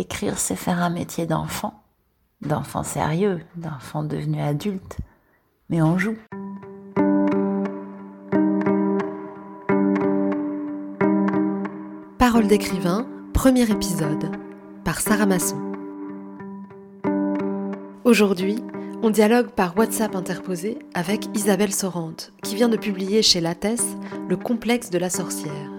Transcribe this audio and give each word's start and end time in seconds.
Écrire, 0.00 0.38
c'est 0.38 0.54
faire 0.54 0.80
un 0.80 0.90
métier 0.90 1.26
d'enfant, 1.26 1.82
d'enfant 2.40 2.84
sérieux, 2.84 3.40
d'enfant 3.56 4.04
devenu 4.04 4.40
adulte, 4.40 4.98
mais 5.70 5.82
on 5.82 5.98
joue. 5.98 6.16
Parole 12.16 12.46
d'écrivain, 12.46 13.08
premier 13.34 13.68
épisode, 13.68 14.30
par 14.84 15.00
Sarah 15.00 15.26
Masson. 15.26 15.60
Aujourd'hui, 18.04 18.62
on 19.02 19.10
dialogue 19.10 19.48
par 19.48 19.76
WhatsApp 19.76 20.14
interposé 20.14 20.78
avec 20.94 21.26
Isabelle 21.34 21.74
Sorante, 21.74 22.32
qui 22.44 22.54
vient 22.54 22.68
de 22.68 22.76
publier 22.76 23.22
chez 23.22 23.40
Lattès 23.40 23.82
Le 24.28 24.36
complexe 24.36 24.90
de 24.90 24.98
la 24.98 25.10
sorcière. 25.10 25.72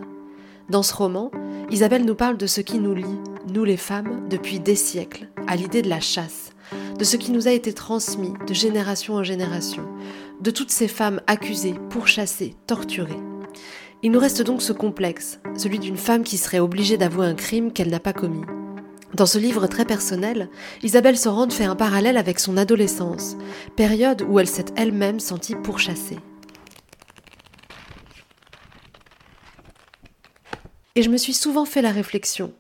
Dans 0.70 0.84
ce 0.84 0.94
roman, 0.94 1.32
Isabelle 1.72 2.04
nous 2.04 2.16
parle 2.16 2.36
de 2.36 2.48
ce 2.48 2.60
qui 2.60 2.80
nous 2.80 2.94
lie, 2.94 3.06
nous 3.48 3.64
les 3.64 3.78
femmes, 3.78 4.28
depuis 4.30 4.60
des 4.60 4.76
siècles, 4.76 5.30
à 5.48 5.56
l'idée 5.56 5.82
de 5.82 5.90
la 5.90 6.00
chasse, 6.00 6.52
de 6.98 7.04
ce 7.04 7.18
qui 7.18 7.32
nous 7.32 7.48
a 7.48 7.52
été 7.52 7.74
transmis 7.74 8.34
de 8.48 8.54
génération 8.54 9.16
en 9.16 9.24
génération, 9.24 9.84
de 10.42 10.52
toutes 10.52 10.72
ces 10.72 10.88
femmes 10.88 11.22
accusées, 11.28 11.76
pourchassées, 11.90 12.56
torturées. 12.68 13.20
Il 14.04 14.12
nous 14.12 14.20
reste 14.20 14.42
donc 14.42 14.62
ce 14.62 14.74
complexe, 14.74 15.40
celui 15.58 15.80
d'une 15.80 15.98
femme 15.98 16.24
qui 16.24 16.38
serait 16.38 16.60
obligée 16.60 16.98
d'avouer 16.98 17.26
un 17.26 17.36
crime 17.36 17.72
qu'elle 17.72 17.90
n'a 17.90 18.00
pas 18.00 18.14
commis. 18.14 18.46
Dans 19.14 19.26
ce 19.26 19.40
livre 19.40 19.68
très 19.68 19.86
personnel, 19.86 20.50
Isabelle 20.84 21.18
Sorante 21.18 21.54
fait 21.54 21.66
un 21.66 21.76
parallèle 21.76 22.18
avec 22.18 22.40
son 22.40 22.58
adolescence, 22.58 23.36
période 23.76 24.22
où 24.28 24.40
elle 24.40 24.48
s'est 24.48 24.66
elle-même 24.76 25.20
sentie 25.20 25.56
pourchassée. 25.56 26.20
Et 30.96 31.02
je 31.02 31.10
me 31.10 31.18
suis 31.18 31.34
souvent 31.34 31.66
fait 31.66 31.82
la 31.82 31.92
réflexion. 31.92 32.54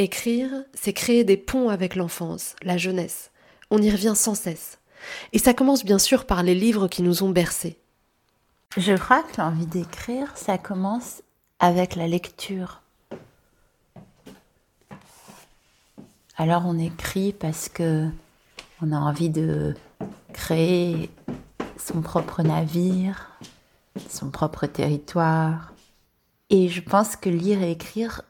Écrire, 0.00 0.48
c'est 0.74 0.92
créer 0.92 1.24
des 1.24 1.36
ponts 1.36 1.70
avec 1.70 1.96
l'enfance, 1.96 2.54
la 2.62 2.76
jeunesse. 2.76 3.32
On 3.72 3.82
y 3.82 3.90
revient 3.90 4.14
sans 4.14 4.36
cesse. 4.36 4.78
Et 5.32 5.40
ça 5.40 5.54
commence 5.54 5.84
bien 5.84 5.98
sûr 5.98 6.24
par 6.24 6.44
les 6.44 6.54
livres 6.54 6.86
qui 6.86 7.02
nous 7.02 7.24
ont 7.24 7.30
bercés. 7.30 7.76
Je 8.76 8.92
crois 8.92 9.24
que 9.24 9.40
l'envie 9.40 9.66
d'écrire, 9.66 10.36
ça 10.36 10.56
commence 10.56 11.22
avec 11.58 11.96
la 11.96 12.06
lecture. 12.06 12.80
Alors 16.36 16.62
on 16.64 16.78
écrit 16.78 17.32
parce 17.32 17.68
que 17.68 18.06
on 18.80 18.92
a 18.92 18.96
envie 18.96 19.30
de 19.30 19.74
créer 20.32 21.10
son 21.76 22.02
propre 22.02 22.44
navire, 22.44 23.32
son 24.08 24.30
propre 24.30 24.66
territoire, 24.66 25.72
et 26.50 26.68
je 26.68 26.80
pense 26.82 27.16
que 27.16 27.28
lire 27.28 27.60
et 27.64 27.72
écrire 27.72 28.22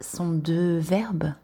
sont 0.00 0.30
deux 0.30 0.78
verbes 0.78 1.34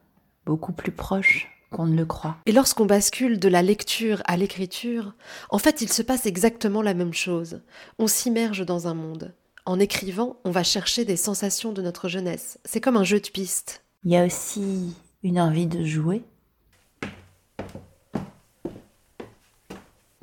beaucoup 0.44 0.72
plus 0.72 0.92
proches 0.92 1.48
qu'on 1.70 1.86
ne 1.86 1.96
le 1.96 2.06
croit. 2.06 2.36
Et 2.46 2.52
lorsqu'on 2.52 2.86
bascule 2.86 3.38
de 3.38 3.48
la 3.48 3.62
lecture 3.62 4.22
à 4.26 4.36
l'écriture, 4.36 5.14
en 5.50 5.58
fait 5.58 5.80
il 5.80 5.92
se 5.92 6.02
passe 6.02 6.26
exactement 6.26 6.82
la 6.82 6.94
même 6.94 7.14
chose. 7.14 7.60
On 7.98 8.06
s'immerge 8.06 8.64
dans 8.64 8.88
un 8.88 8.94
monde. 8.94 9.34
En 9.64 9.80
écrivant, 9.80 10.36
on 10.44 10.52
va 10.52 10.62
chercher 10.62 11.04
des 11.04 11.16
sensations 11.16 11.72
de 11.72 11.82
notre 11.82 12.08
jeunesse. 12.08 12.58
C'est 12.64 12.80
comme 12.80 12.96
un 12.96 13.04
jeu 13.04 13.18
de 13.18 13.28
piste. 13.28 13.82
Il 14.04 14.12
y 14.12 14.16
a 14.16 14.24
aussi 14.24 14.94
une 15.24 15.40
envie 15.40 15.66
de 15.66 15.84
jouer. 15.84 16.22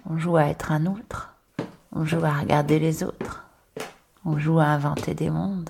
On 0.09 0.17
joue 0.17 0.37
à 0.37 0.45
être 0.45 0.71
un 0.71 0.85
autre. 0.85 1.35
On 1.91 2.05
joue 2.05 2.23
à 2.23 2.39
regarder 2.39 2.79
les 2.79 3.03
autres. 3.03 3.45
On 4.25 4.37
joue 4.37 4.59
à 4.59 4.65
inventer 4.65 5.13
des 5.13 5.29
mondes. 5.29 5.69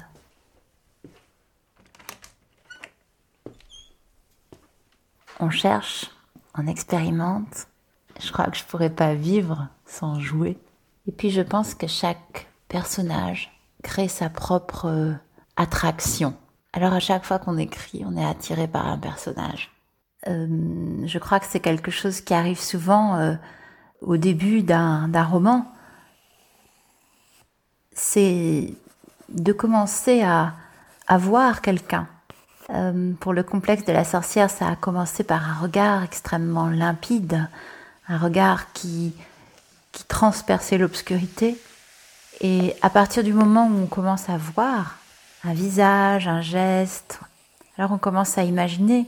On 5.43 5.49
cherche, 5.49 6.09
on 6.57 6.67
expérimente. 6.67 7.67
Je 8.19 8.31
crois 8.31 8.45
que 8.45 8.57
je 8.57 8.63
pourrais 8.63 8.89
pas 8.89 9.13
vivre 9.13 9.67
sans 9.85 10.19
jouer. 10.19 10.57
Et 11.07 11.11
puis 11.11 11.29
je 11.29 11.41
pense 11.41 11.75
que 11.75 11.87
chaque 11.87 12.47
personnage 12.67 13.51
crée 13.83 14.07
sa 14.07 14.29
propre 14.29 14.85
euh, 14.85 15.13
attraction. 15.57 16.35
Alors 16.71 16.93
à 16.93 16.99
chaque 16.99 17.25
fois 17.25 17.39
qu'on 17.39 17.57
écrit, 17.57 18.03
on 18.05 18.15
est 18.17 18.25
attiré 18.25 18.67
par 18.67 18.87
un 18.87 18.97
personnage. 18.97 19.69
Euh, 20.27 21.05
je 21.05 21.19
crois 21.19 21.39
que 21.39 21.45
c'est 21.47 21.59
quelque 21.59 21.91
chose 21.91 22.21
qui 22.21 22.33
arrive 22.33 22.59
souvent 22.59 23.17
euh, 23.17 23.35
au 24.01 24.17
début 24.17 24.63
d'un 24.63 25.23
roman. 25.23 25.71
C'est 27.91 28.73
de 29.29 29.51
commencer 29.51 30.23
à, 30.23 30.53
à 31.07 31.17
voir 31.17 31.61
quelqu'un, 31.61 32.07
euh, 32.69 33.13
pour 33.19 33.33
le 33.33 33.43
complexe 33.43 33.85
de 33.85 33.91
la 33.91 34.03
sorcière, 34.03 34.49
ça 34.49 34.67
a 34.67 34.75
commencé 34.75 35.23
par 35.23 35.49
un 35.49 35.61
regard 35.61 36.03
extrêmement 36.03 36.67
limpide, 36.67 37.47
un 38.07 38.17
regard 38.17 38.71
qui, 38.73 39.13
qui 39.91 40.03
transperçait 40.05 40.77
l'obscurité. 40.77 41.57
Et 42.41 42.75
à 42.81 42.89
partir 42.89 43.23
du 43.23 43.33
moment 43.33 43.67
où 43.67 43.83
on 43.83 43.87
commence 43.87 44.29
à 44.29 44.37
voir 44.37 44.97
un 45.43 45.53
visage, 45.53 46.27
un 46.27 46.41
geste, 46.41 47.19
alors 47.77 47.91
on 47.91 47.97
commence 47.97 48.37
à 48.37 48.43
imaginer 48.43 49.07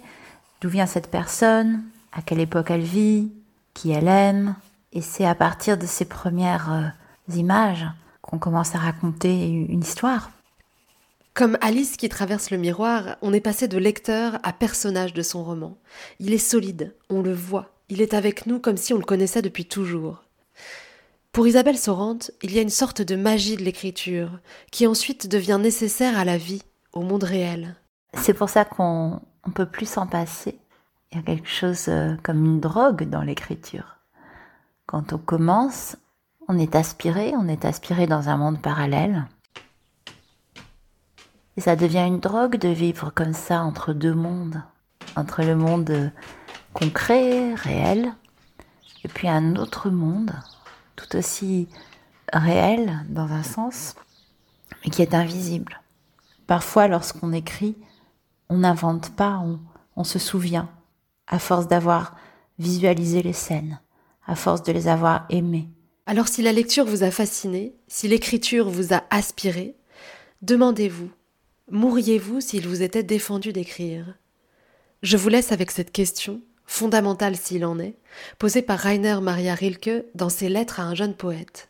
d'où 0.62 0.70
vient 0.70 0.86
cette 0.86 1.10
personne, 1.12 1.84
à 2.12 2.22
quelle 2.22 2.40
époque 2.40 2.72
elle 2.72 2.82
vit, 2.82 3.32
qui 3.74 3.92
elle 3.92 4.08
aime. 4.08 4.56
Et 4.94 5.02
c'est 5.02 5.26
à 5.26 5.36
partir 5.36 5.78
de 5.78 5.86
ces 5.86 6.06
premières 6.06 6.72
euh, 6.72 7.36
images 7.36 7.86
qu'on 8.22 8.40
commence 8.40 8.76
à 8.76 8.80
raconter 8.80 9.48
une 9.48 9.82
histoire. 9.82 10.32
Comme 11.36 11.58
Alice 11.60 11.98
qui 11.98 12.08
traverse 12.08 12.50
le 12.50 12.58
miroir, 12.58 13.18
on 13.22 13.34
est 13.34 13.42
passé 13.42 13.68
de 13.68 13.78
lecteur 13.78 14.40
à 14.44 14.54
personnage 14.54 15.14
de 15.14 15.22
son 15.22 15.44
roman. 15.44 15.78
Il 16.22 16.34
est 16.34 16.38
solide, 16.38 16.96
on 17.10 17.22
le 17.22 17.34
voit, 17.34 17.72
il 17.90 18.02
est 18.02 18.14
avec 18.14 18.46
nous 18.46 18.58
comme 18.58 18.78
si 18.78 18.94
on 18.94 18.98
le 18.98 19.04
connaissait 19.04 19.42
depuis 19.42 19.66
toujours. 19.66 20.24
Pour 21.34 21.46
Isabelle 21.46 21.78
Sorante, 21.78 22.32
il 22.42 22.54
y 22.54 22.60
a 22.60 22.62
une 22.62 22.70
sorte 22.70 23.02
de 23.02 23.18
magie 23.18 23.58
de 23.58 23.64
l'écriture, 23.64 24.40
qui 24.72 24.88
ensuite 24.88 25.28
devient 25.28 25.60
nécessaire 25.62 26.18
à 26.18 26.24
la 26.24 26.38
vie, 26.38 26.64
au 26.94 27.02
monde 27.02 27.26
réel. 27.26 27.76
C'est 28.14 28.34
pour 28.34 28.50
ça 28.50 28.64
qu'on 28.64 29.20
ne 29.46 29.52
peut 29.52 29.66
plus 29.66 29.90
s'en 29.90 30.08
passer. 30.08 30.58
Il 31.12 31.18
y 31.18 31.20
a 31.20 31.24
quelque 31.24 31.50
chose 31.50 31.90
euh, 31.90 32.16
comme 32.24 32.46
une 32.46 32.62
drogue 32.62 33.10
dans 33.10 33.24
l'écriture. 33.24 33.98
Quand 34.86 35.12
on 35.12 35.18
commence, 35.18 35.98
on 36.48 36.58
est 36.58 36.78
aspiré, 36.78 37.34
on 37.36 37.50
est 37.50 37.66
aspiré 37.66 38.08
dans 38.08 38.30
un 38.30 38.38
monde 38.38 38.62
parallèle. 38.62 39.26
Et 41.58 41.62
ça 41.62 41.76
devient 41.76 42.06
une 42.06 42.20
drogue 42.20 42.58
de 42.58 42.70
vivre 42.70 43.12
comme 43.14 43.34
ça 43.34 43.62
entre 43.62 43.94
deux 43.94 44.14
mondes, 44.14 44.62
entre 45.16 45.44
le 45.44 45.56
monde 45.56 46.12
concret, 46.74 47.54
réel, 47.54 48.14
et 49.04 49.08
puis 49.08 49.28
un 49.30 49.56
autre 49.56 49.90
monde, 49.90 50.34
tout 50.96 51.16
aussi 51.16 51.70
réel 52.34 53.06
dans 53.10 53.32
un 53.32 53.44
sens, 53.44 53.96
mais 54.84 54.92
qui 54.92 55.02
est 55.02 55.14
invisible. 55.14 55.82
Parfois, 56.48 56.88
lorsqu'on 56.88 57.32
écrit, 57.32 57.76
on 58.50 58.58
n'invente 58.60 59.16
pas, 59.16 59.42
on, 59.96 60.04
se 60.04 60.20
souvient, 60.20 60.70
à 61.28 61.40
force 61.40 61.68
d'avoir 61.68 62.16
visualisé 62.60 63.24
les 63.24 63.34
scènes, 63.34 63.80
à 64.28 64.36
force 64.36 64.64
de 64.64 64.72
les 64.72 64.88
avoir 64.88 65.26
aimées. 65.30 65.70
Alors 66.06 66.28
si 66.28 66.42
la 66.42 66.52
lecture 66.52 66.86
vous 66.86 67.04
a 67.04 67.12
fasciné, 67.12 67.74
si 67.88 68.08
l'écriture 68.08 68.70
vous 68.70 68.94
a 68.94 69.04
aspiré, 69.10 69.76
demandez-vous 70.42 71.10
Mourriez-vous 71.72 72.42
s'il 72.42 72.68
vous 72.68 72.84
était 72.84 73.02
défendu 73.02 73.52
d'écrire? 73.52 74.20
Je 75.02 75.18
vous 75.18 75.30
laisse 75.30 75.52
avec 75.52 75.72
cette 75.72 75.92
question, 75.92 76.42
fondamentale 76.68 77.36
s'il 77.36 77.66
en 77.66 77.80
est, 77.80 77.96
posée 78.38 78.62
par 78.62 78.78
Rainer 78.78 79.20
Maria 79.20 79.56
Rilke 79.56 80.06
dans 80.14 80.30
ses 80.30 80.48
lettres 80.48 80.80
à 80.80 80.84
un 80.84 80.94
jeune 80.94 81.16
poète. 81.16 81.70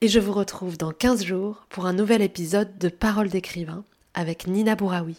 Et 0.00 0.08
je 0.08 0.20
vous 0.20 0.32
retrouve 0.32 0.78
dans 0.78 0.90
15 0.90 1.22
jours 1.22 1.66
pour 1.68 1.84
un 1.84 1.92
nouvel 1.92 2.22
épisode 2.22 2.78
de 2.78 2.88
Paroles 2.88 3.28
d'écrivain 3.28 3.84
avec 4.14 4.46
Nina 4.46 4.74
Bouraoui. 4.74 5.18